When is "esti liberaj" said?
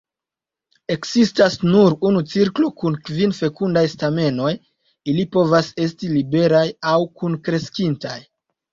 5.87-6.67